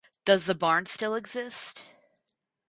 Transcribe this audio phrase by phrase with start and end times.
[0.25, 1.83] Does the barn still exist?